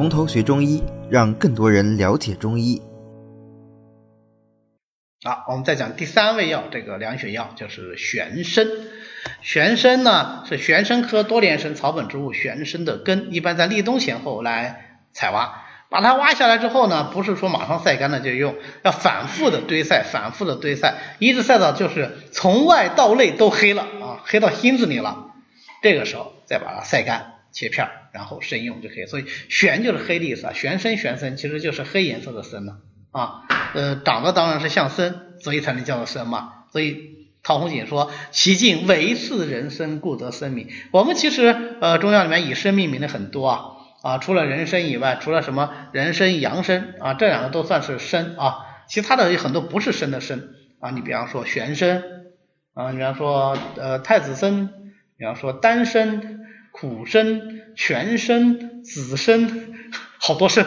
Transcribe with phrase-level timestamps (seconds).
[0.00, 2.80] 从头学中医，让更多人了解中医。
[5.22, 8.66] 好，我们再讲第三味药，这个凉血药就是玄参。
[9.42, 15.64] 玄参呢是玄参科多年生草本植物玄参的根，一般在立冬前后来采挖。
[15.90, 25.26] 把它挖下来之后呢，不是说马上晒干了就用，要反复的堆晒，反复的堆晒，一直晒到就是从外到内都黑了啊，黑到心子里了。
[25.82, 29.06] 这个时候再把它晒干，切片，然后生用就可以。
[29.06, 32.78] 所以玄就是黑的意思啊，玄参玄参其实就是黑颜色的参呢
[33.12, 33.42] 啊，
[33.74, 36.64] 呃，长得当然是像参，所以才能叫做参嘛。
[36.72, 40.68] 所以陶弘景说其境唯似人参，故得参名。
[40.92, 43.60] 我们其实呃中药里面以参命名的很多啊。
[44.02, 48.64] 啊，除了人参以外，除了什么人参、洋参啊，这两个都算是参啊。
[48.88, 50.42] 其他的有很多不是参的参
[50.80, 50.90] 啊。
[50.92, 52.02] 你比方说玄参
[52.72, 54.70] 啊，你比方说呃太子参，
[55.18, 56.40] 比方说丹参、
[56.72, 59.72] 苦参、全参、紫参，
[60.20, 60.66] 好多参，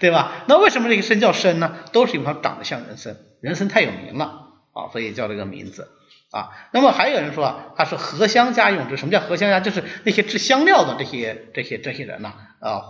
[0.00, 0.42] 对吧？
[0.48, 1.76] 那为什么这个参叫参呢？
[1.92, 5.88] 都是因为它长得像人参，人参太有名了啊，所以叫这个名字。
[6.32, 9.60] 啊，那么还有人说啊，它是合香家用，这什么叫合香家？
[9.60, 12.82] 就是那些制香料的这些这些这些人呐，啊，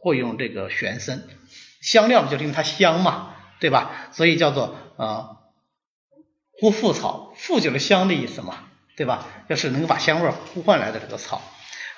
[0.00, 1.24] 会用这个玄参，
[1.80, 4.08] 香料就是因为它香嘛，对吧？
[4.12, 5.30] 所以叫做啊
[6.60, 8.54] 呼附草，附就是香的意思嘛，
[8.96, 9.26] 对吧？
[9.48, 11.42] 就是能够把香味呼唤来的这个草。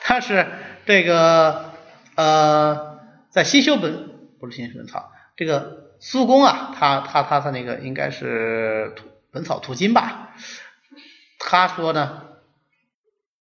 [0.05, 0.47] 他是
[0.85, 1.73] 这个
[2.17, 2.99] 呃，
[3.31, 8.95] 在新修本不是新修本草，这个苏公啊，他他他他那个应该是
[9.31, 10.35] 本草图经吧。
[11.39, 12.23] 他说呢，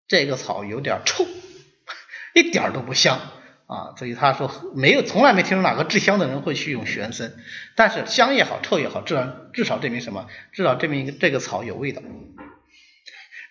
[0.07, 1.25] 这个草有点臭，
[2.33, 3.19] 一点都不香
[3.67, 7.33] 啊，所以他说没有，从来没听说哪个制香的人会去用玄参，
[7.75, 10.27] 但是香也好，臭也好，至少至少证明什么？
[10.51, 12.01] 至少证明这个草有味道，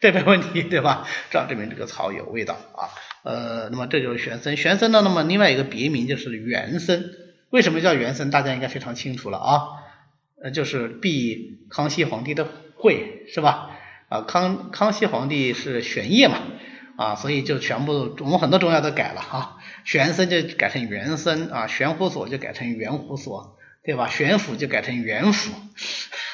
[0.02, 1.06] 这没问题对吧？
[1.30, 2.90] 这样证明这个草有味道啊。
[3.22, 7.04] 呃，那么这就是玄参，玄参呢，那么另外一个别名就是元参，
[7.50, 8.28] 为什么叫元参？
[8.32, 9.62] 大家应该非常清楚了啊，
[10.42, 13.78] 呃，就是避康熙皇帝的讳是吧？
[14.08, 16.38] 啊，康康熙皇帝是玄烨嘛，
[16.96, 24.08] 啊，所以就全部我们很多中药都改了哈，玄参就改成元参啊，玄胡索就改成元胡索，对吧？
[24.08, 25.54] 玄府就改成元府，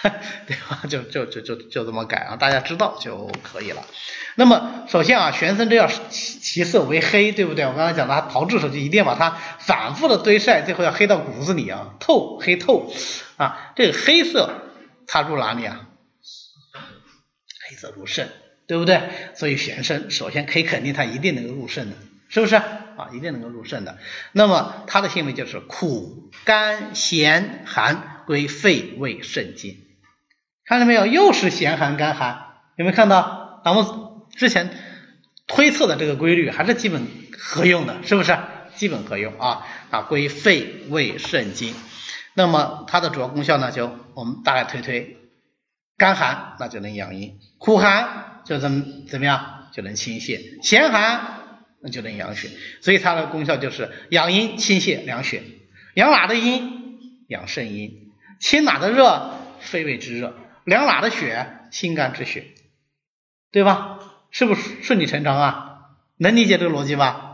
[0.46, 0.82] 对吧？
[0.88, 3.84] 就就就就就这么改啊，大家知道就可以了。
[4.36, 7.64] 那么首先啊，玄参这要其其色为黑，对不对？
[7.66, 12.92] 我刚才讲的它炮制时候就一定要把它反复的堆晒，最后要黑到骨子里啊，透黑透
[13.36, 14.62] 啊，这个黑色
[15.06, 15.88] 它入哪里啊？
[17.68, 18.30] 黑色入肾，
[18.68, 19.02] 对不对？
[19.34, 21.96] 所以玄参首先可以肯定它一定能够入肾的，
[22.28, 23.10] 是不是啊？
[23.12, 23.98] 一定能够入肾的。
[24.30, 29.87] 那么它的性味就是苦、甘、咸、寒，归肺、胃、肾经。
[30.68, 31.06] 看到没有？
[31.06, 32.46] 又是咸、寒、甘、寒，
[32.76, 33.62] 有没有看到？
[33.64, 33.86] 咱们
[34.36, 34.70] 之前
[35.46, 37.06] 推测的这个规律还是基本
[37.38, 38.36] 合用的，是不是？
[38.74, 41.74] 基本合用啊啊，归肺、胃、肾经。
[42.34, 45.16] 那么它的主要功效呢，就我们大概推推。
[45.96, 51.40] 干寒那就能养阴，苦寒就怎么怎么样就能清泻，咸寒
[51.82, 52.50] 那就能养血，
[52.82, 55.42] 所以它的功效就是养阴、清泻、凉血。
[55.94, 56.98] 养哪的阴？
[57.26, 58.12] 养肾阴。
[58.38, 59.30] 清哪的热？
[59.60, 60.36] 肺胃之热。
[60.68, 61.46] 凉哪的血？
[61.70, 62.44] 心肝之血。
[63.50, 63.98] 对吧？
[64.30, 65.78] 是不是顺理成章啊？
[66.18, 67.24] 能理解这个逻辑吧？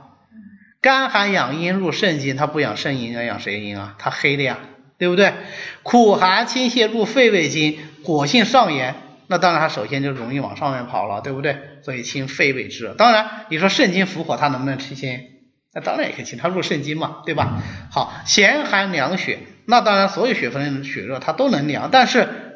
[0.81, 3.97] 肝寒养阴入肾经，它不养肾阴，要养谁阴啊？
[3.99, 4.59] 它黑的呀，
[4.99, 5.33] 对不对？
[5.83, 7.79] 苦寒清泻入肺胃经。
[8.05, 8.95] 火性上炎，
[9.27, 11.59] 那当然它首先就容易往上面跑了，对不对？
[11.83, 12.95] 所以清肺胃之热。
[12.95, 15.19] 当然你说肾经伏火，它能不能清心？
[15.73, 17.63] 那当然也可以清，它入肾经嘛，对吧？
[17.91, 22.54] 好，咸寒凉血，那当然所有血分血热它都能凉，但是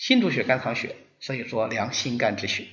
[0.00, 2.68] 心主血，肝藏血，所以说凉心肝之血。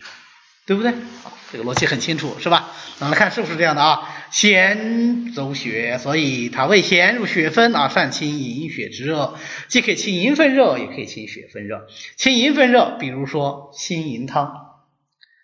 [0.65, 0.91] 对不对？
[1.23, 2.73] 好，这个逻辑很清楚，是吧？
[2.99, 4.27] 我们来看是不是这样的啊？
[4.31, 9.37] 咸走血，所以它为咸入血分啊，善清营血之热，
[9.69, 11.87] 既可以清营分热，也可以清血分热。
[12.17, 14.53] 清营分热，比如说清营汤，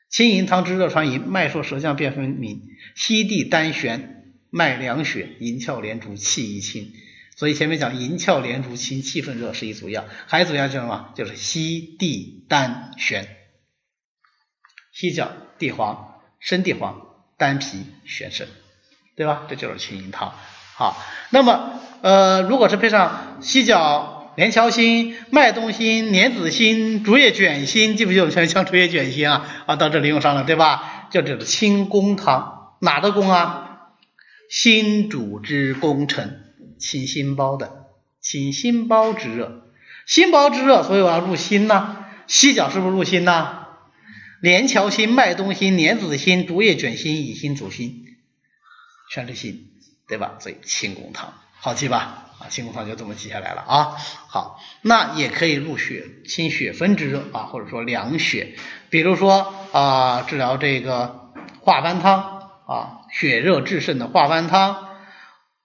[0.10, 2.62] 清营汤之热传营，脉数舌降辨分明，
[2.94, 6.92] 西地丹玄，脉凉血，营窍连竹，气一清。
[7.36, 11.10] 所以前面讲银翘连竹清气分热是一组药，还一组药叫什么？
[11.16, 13.28] 就是西地丹玄。
[14.92, 17.02] 犀角、地黄、生地黄、
[17.38, 18.48] 丹皮、玄参，
[19.16, 19.44] 对吧？
[19.50, 20.34] 这就是清营汤。
[20.76, 29.64] 好，那么呃，如果是配上犀角、连翘心、麦冬心、莲子心、竹叶卷心，记不记得像像竹叶卷心啊？
[29.66, 31.08] 啊，到这里用上了，对吧？
[31.10, 33.90] 就这个清宫汤，哪的宫啊？
[34.50, 36.43] 心主之功臣，
[36.84, 37.88] 清心包的，
[38.20, 39.64] 清心包之热，
[40.06, 42.06] 心包之热，所以我要入心呐。
[42.28, 43.68] 犀角是不是入心呐？
[44.42, 48.18] 连翘心、麦冬心、莲子心、竹叶卷心、乙心、主心，
[49.10, 49.72] 全是心，
[50.10, 50.36] 对吧？
[50.40, 52.26] 所以清宫汤好记吧？
[52.40, 53.96] 啊，清宫汤就这么记下来了啊。
[54.28, 58.56] 好，那也可以入血清血分之热啊，或者说凉血，
[58.90, 61.32] 比如说啊，治疗这个
[61.62, 64.90] 化斑汤啊，血热制胜的化斑汤，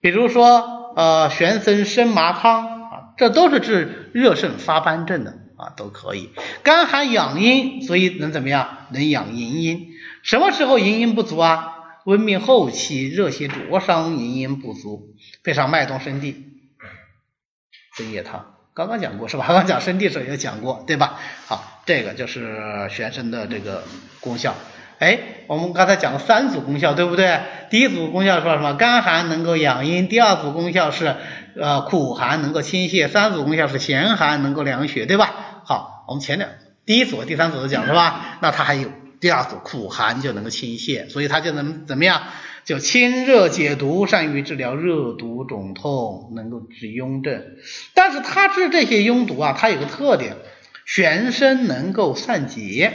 [0.01, 6.31] 比如说呃玄参生麻汤啊，这都是治热盛发斑症的啊，都可以。
[6.65, 8.89] 干寒养阴，所以能怎么样？
[8.91, 9.91] 能养营阴。
[10.25, 11.75] 什么时候营阴不足啊？
[12.05, 15.15] 温病后期热邪灼伤，营阴不足，
[15.45, 16.35] 配上麦冬生地
[17.97, 19.45] 增液汤，刚刚讲过是吧？
[19.47, 21.21] 刚刚讲生地时候也讲过，对吧？
[21.47, 23.85] 好，这个就是玄参的这个
[24.19, 24.57] 功效。
[24.99, 27.41] 哎，我们刚才讲了三组功效，对不对？
[27.71, 28.75] 第一组功效说什么？
[28.75, 30.09] 甘寒能够养阴。
[30.09, 31.17] 第二组功效是
[31.57, 33.09] 呃苦寒能够清泻。
[33.09, 35.63] 三组功效是咸寒能够凉血，对吧？
[35.65, 36.51] 好，我们前两
[36.85, 38.39] 第一组、第三组都讲是吧？
[38.43, 38.91] 那它还有。
[39.21, 42.23] 第二组苦寒就能够清泻，所以它就能怎么样？
[42.65, 47.43] 就清热解毒，善于治疗热毒肿痛，能够治痈症。
[47.95, 50.37] 但是它治这些痈毒啊，它有个特点，
[50.87, 52.93] 全身能够散结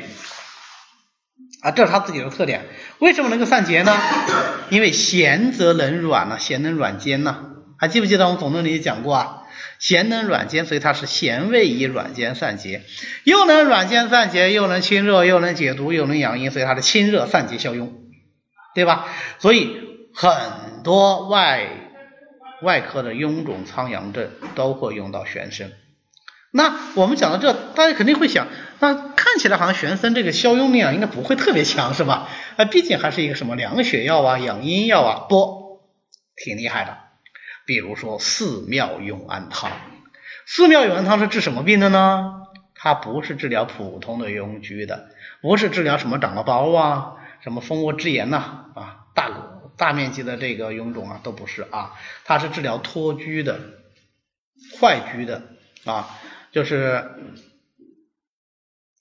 [1.63, 2.65] 啊，这是它自己的特点。
[2.99, 3.97] 为什么能够散结呢？
[4.69, 7.51] 因为咸则能软呢，咸能软坚呢。
[7.79, 9.39] 还记不记得我们总论里讲过啊？
[9.79, 12.81] 咸能软坚，所以它是咸味以软坚散结，
[13.23, 17.93] 又能软坚散结，又能清热，又能解毒，又能养阴，所以它的清热散结效用，
[18.75, 19.07] 对吧？
[19.39, 19.77] 所以
[20.13, 21.67] 很多外
[22.61, 25.71] 外科的臃肿苍阳症都会用到玄参。
[26.55, 28.47] 那我们讲到这，大家肯定会想，
[28.79, 32.29] 那看起来好像玄参这个消痈力量应该不会特别强，是吧？
[32.57, 35.81] 啊，毕竟还是一个什么凉血药啊、养阴药啊，不，
[36.35, 36.97] 挺厉害的。
[37.65, 39.71] 比如说四妙永安汤，
[40.45, 42.43] 四妙永安汤是治什么病的呢？
[42.75, 45.09] 它不是治疗普通的痈疽的，
[45.41, 49.31] 不是治疗什么长了包啊、什么蜂窝织炎呐啊大
[49.75, 51.93] 大面积的这个臃肿啊都不是啊，
[52.25, 53.59] 它是治疗脱疽的、
[54.79, 55.41] 坏疽的
[55.85, 56.19] 啊，
[56.53, 57.03] 就是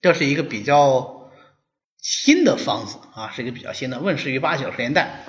[0.00, 1.30] 这是一个比较
[1.98, 5.24] 新的方子啊，是一个比较新的，问世于八九十年代。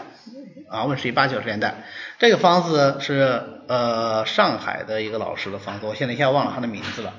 [0.69, 1.83] 啊，问世于八九十年代，
[2.17, 7.13] 这个方子是呃上海的一个老师的方子，我现在一下忘了他的名字了。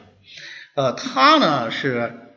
[0.74, 2.34] 呃，他呢是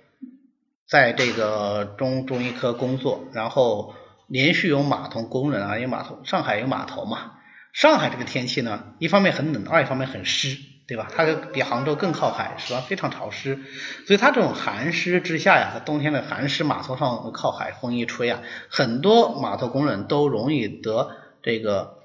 [0.88, 3.96] 在这个中中医科工作，然后
[4.28, 7.32] 连续有码头工人啊，有码头，上海有码头嘛。
[7.74, 10.56] 上海这个天气呢，一方面很冷，二一方面很湿，
[10.88, 11.12] 对吧？
[11.14, 12.80] 它比杭州更靠海，是吧？
[12.80, 13.60] 非常潮湿，
[14.06, 21.12] 所以它这种寒湿之下呀，它冬天的寒湿码头上靠海，风一吹啊，很多码头工人都容易得
[21.44, 21.98] 这个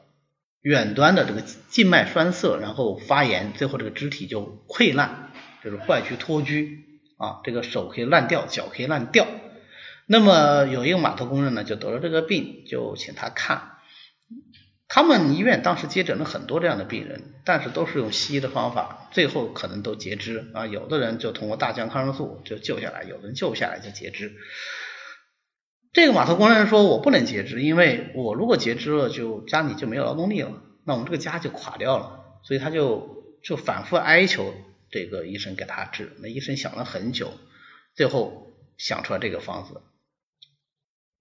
[0.62, 5.30] 远端的这个静脉栓塞，然后发炎，最后这个肢体就溃烂，
[5.62, 6.78] 就是坏疽脱疽
[7.18, 9.28] 啊，这个手可以烂掉，脚可以烂掉。
[10.06, 13.70] 那么有一个码头工人呢，就得了这个病，就请他看。
[14.94, 20.66] 他们医院当时接诊了很多这样的病人，但是都是用西医的方法，最后可能都截肢啊。
[20.66, 24.34] 有的人就通过大降抗生素就救下来，有的人救不下来就截肢。
[25.94, 30.52] 这个码头工人说：“我不能截肢，因为我如果截肢了，就家里就没有劳动力了，
[30.84, 34.52] 那我们这个家就垮掉了。”所以他就就反复哀求
[34.90, 36.12] 这个医生给他治。
[36.20, 37.32] 那医生想了很久，
[37.94, 39.80] 最后想出来这个方子：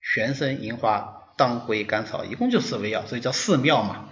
[0.01, 1.20] 玄参、银花。
[1.41, 4.09] 当归、甘草，一共就四味药，所以叫四妙嘛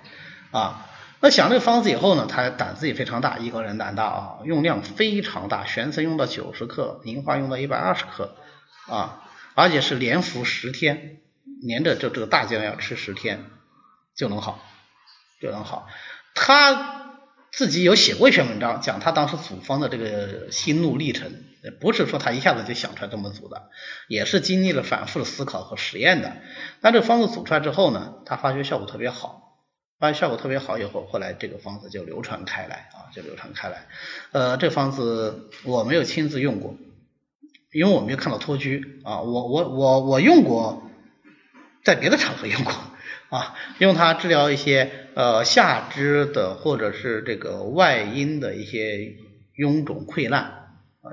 [0.49, 0.89] 啊。
[1.19, 5.63] 那想这个方子以后呢，他胆子也非常大，一个人胆大啊，用量非常大。
[5.67, 8.35] 玄参用到九十克，银花用到一百二十克
[8.87, 9.21] 啊，
[9.53, 11.19] 而且是连服十天，
[11.61, 13.45] 连着就这个大剂量要吃十天
[14.15, 14.59] 就能好，
[15.39, 15.87] 就能好。
[16.33, 17.13] 他
[17.51, 21.31] 自己有写过一篇文章，讲他当时组方的这个心路历程。
[21.81, 23.69] 不是说他一下子就想出来这么组的，
[24.07, 26.37] 也是经历了反复的思考和实验的。
[26.79, 29.57] 那这个方子组出来之后呢，他发觉效果特别好，
[29.99, 33.87] 发现效果特别好以后，后来这个方子就流传开来啊，就流传开来。
[34.31, 36.77] 呃，这方子我没有亲自用过，
[37.73, 40.89] 因为我没有看到脱居啊，我我我我用过，
[41.83, 42.73] 在别的场合用过
[43.29, 49.17] 啊，用它治疗一些呃下肢的或者是这个外阴的一些
[49.57, 50.58] 臃肿溃烂。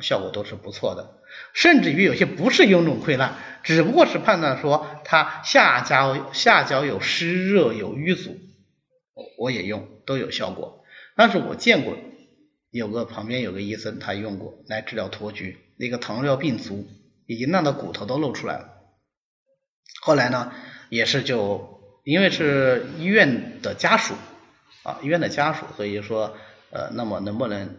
[0.00, 1.18] 效果都是不错的，
[1.52, 8.38] 甚至于有些不是臃肿溃烂，只不过是判断说他下焦下焦有湿热有瘀阻，
[9.38, 10.84] 我也用都有效果。
[11.16, 11.96] 但是我见过
[12.70, 16.86] 有个旁边有个医生他用过来治疗脱疽，那个糖尿病足
[17.26, 18.68] 已经烂到骨头都露出来了。
[20.02, 20.52] 后来呢，
[20.90, 24.14] 也是就因为是医院的家属
[24.82, 26.36] 啊，医院的家属，所以说
[26.70, 27.76] 呃，那么能不能？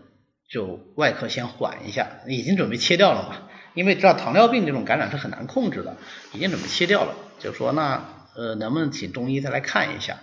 [0.50, 5.98] 就外科先缓一下，已经准备切掉了嘛，因为知道糖尿病这种感染是很难控制的，
[6.34, 10.20] 已经准备切掉了，就说那呃能不能请中医再来看一下，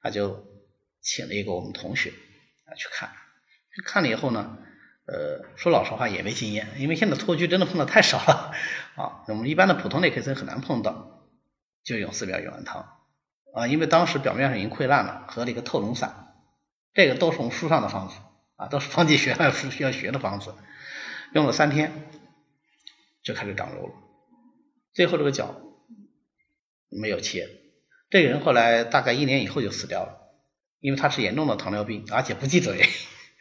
[0.00, 0.46] 他就
[1.02, 3.10] 请了一个我们同学啊去看，
[3.84, 4.56] 看了以后呢，
[5.06, 8.52] 呃，说老实话也没经验，因为现在托疽真的碰的太少了。
[8.96, 11.24] 啊，我们一般的普通内科生很难碰到，
[11.84, 12.88] 就用四表玉丸汤。
[13.54, 16.34] 啊，因为当时表面上已经溃烂了，喝了一个透脓散，
[16.94, 18.14] 这个都是我们书上的方子
[18.58, 20.54] 啊，都是方剂学要需要学的方子，
[21.32, 22.10] 用了三天
[23.22, 23.94] 就开始长肉了，
[24.92, 25.58] 最后这个脚
[26.90, 27.48] 没有切，
[28.10, 30.26] 这个人后来大概一年以后就死掉了。
[30.80, 32.88] 因为他是严重的糖尿病，而且不忌嘴，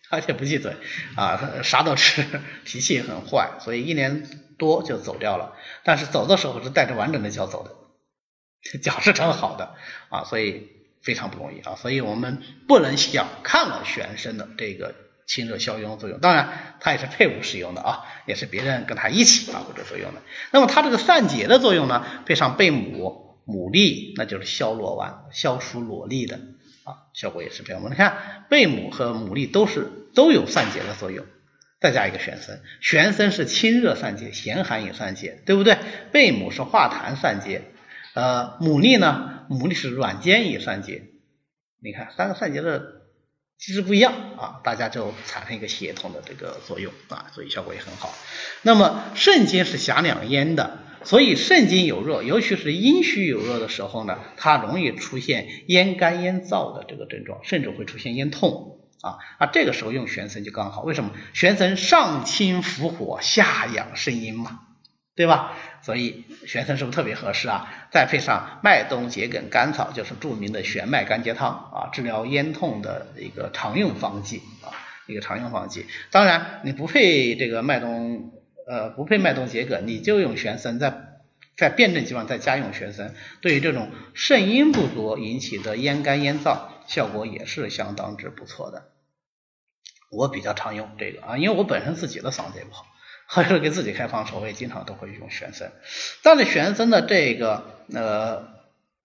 [0.09, 0.75] 而且不忌嘴
[1.15, 2.25] 啊，啥都吃，
[2.65, 5.55] 脾气也很坏，所以一年多就走掉了。
[5.83, 9.75] 但是走的时候是带着完整的脚走的，脚是长好的
[10.09, 10.67] 啊，所以
[11.03, 11.75] 非常不容易啊。
[11.75, 14.95] 所以我们不能小看了玄参的这个
[15.27, 16.19] 清热消痈的作用。
[16.19, 20.22] 当然，它也是配伍使用的啊，也是别人跟它一起发挥作用的。
[20.51, 26.39] 那么它这个散结的作用呢，配上贝母、牡蛎，那就是消裸丸、消除裸粒的。
[26.84, 27.89] 啊，效果也是非常好。
[27.89, 31.25] 你看贝母和牡蛎都是都有散结的作用，
[31.81, 35.77] 再加一个玄参，玄参是清热散结，咸寒也散结，对不对？
[36.13, 37.63] 贝母是化痰散结，
[38.13, 41.03] 呃，牡蛎呢，牡蛎是软坚也散结。
[41.84, 42.97] 你看三个散结的
[43.58, 48.14] 机制不一样啊，大家就产生一个协同的这个作用啊，所以效果也很好。
[48.62, 50.80] 那么肾经是狭两咽的。
[51.04, 60.82] 所以肾经有热，尤其是阴虚有热的时候呢，它容易出现咽干咽燥的这个症状，甚至会出现咽痛啊啊，这个时候用玄参就刚好。
[60.82, 61.12] 为什么？
[61.34, 64.62] 玄参上清伏火，下养肾阴嘛，
[65.16, 65.54] 对吧？
[65.82, 67.68] 所以玄参是不是特别合适啊？
[67.92, 74.74] 再配上麦冬、桔梗、甘草，就是著名的玄麦甘桔汤啊，治疗咽痛的一个常用方剂啊，
[75.06, 75.86] 一个常用方剂。
[76.10, 78.34] 当然，你不配这个麦冬。
[78.70, 81.22] 呃，不配麦冬桔梗，你就用玄参，在
[81.56, 88.89] 在辩证情况再加用玄参，对于这种肾阴不足引起的咽干咽燥，效果也是相当之不错的。
[90.12, 92.86] 我比较常用这个啊，因为我本身自己的嗓子也不好，
[93.27, 95.72] 或者给自己开方时候，我也经常都会用玄参。
[96.24, 98.48] 但是玄参的这个呃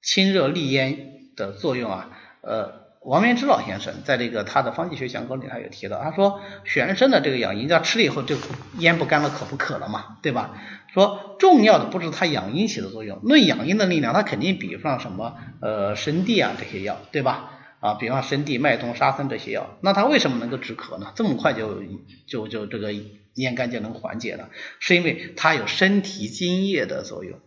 [0.01, 2.11] 清热利咽的作用啊，
[2.41, 2.83] 呃。
[3.05, 8.37] 王元之老先生在这个他的方剂学讲稿里，他有提到，他说玄参的这个养阴，叫吃了以后就
[8.79, 10.55] 咽不干了，口不渴了嘛，对吧？
[10.95, 17.62] 说重要的不是它养阴起的作用，论养阴的力量，它肯定比不上什么呃生地啊这些药，对吧？
[17.83, 21.13] 啊，比方说生地、麦冬、沙参这些药，那它为什么能够止咳呢？
[21.17, 21.83] 这么快就
[22.29, 22.95] 就就这个
[23.35, 24.51] 咽干就能缓解了？
[24.79, 27.41] 是因为它有身体津液的作用。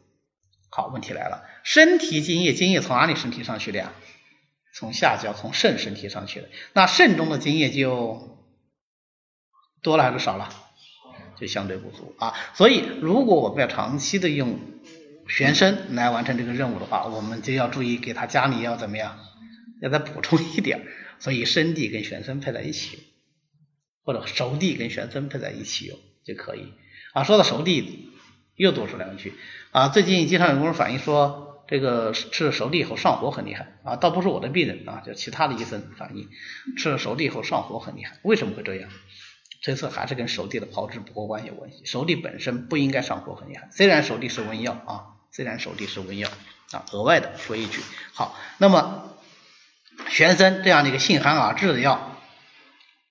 [0.69, 3.93] 好，问题来了，身体津液，津液从哪里身体上去的呀？
[4.73, 8.37] 从下焦从肾身体上去的，那肾中的津液就
[9.81, 10.49] 多了还是少了？
[11.39, 12.33] 就相对不足啊。
[12.55, 14.59] 所以如果我们要长期的用
[15.29, 19.17] 玄参来完成这个任务的话，我们就要注意给它家里要怎么样？
[19.85, 20.85] 要再补充一点。
[21.19, 22.99] 所以生地跟玄参配在一起，
[24.03, 26.73] 或者熟地跟玄参配在一起用就可以
[27.13, 27.23] 啊。
[27.23, 28.09] 说到熟地，
[28.55, 29.33] 又多说两句
[29.71, 29.87] 啊。
[29.87, 31.43] 最近经常有工人反映说。
[31.67, 36.29] 这个吃了熟地以后上火很厉害啊，倒不是我的病人啊，就其他的医生反映，
[36.77, 38.87] 吃了熟地以后上火很厉害，为什么会这样？
[39.63, 41.83] 推测还是跟熟地的炮制不过关有关系。
[41.83, 46.29] 熟地本身不应该上火很厉害，虽然熟地是温药啊，虽然熟地是温药
[46.69, 47.81] 啊，额外的说一句。
[48.13, 49.14] 好，那么
[50.15, 52.15] 玄参这样的一个性寒而滞的药，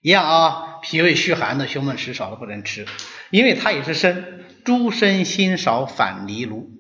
[0.01, 2.87] 一样啊，脾胃虚寒的胸闷食少的不能吃，
[3.29, 4.25] 因为它也是参
[4.65, 6.71] 诸参辛少反离炉，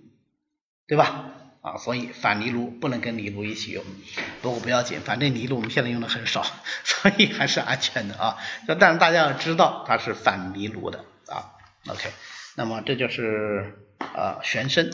[0.89, 1.27] 对吧？
[1.61, 3.85] 啊，所以反藜芦不能跟藜芦一起用，
[4.41, 6.43] 不过不要紧，反正藜芦我们现在用的很少，
[6.85, 8.39] 所以还是安全的啊。
[8.79, 11.53] 但是大家要知道它是反藜芦的啊。
[11.89, 12.09] OK，
[12.57, 14.89] 那么这就是呃玄参。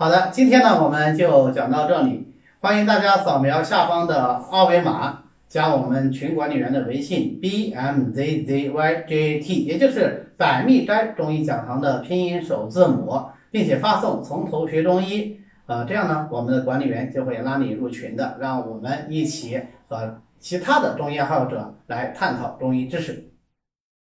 [0.00, 5.24] 好的，今天呢我们就讲到这里，欢迎大家扫描下方的二维码。
[5.48, 23.30] 加我们群管理员的微信 b m z z y j t，也就是百密斋中医讲堂的拼音首字母，并且发送“从头学中医”，呃，这样呢，我们的管理员就会拉你入群的，让我们一起和其他的中医爱好者来探讨中医知识。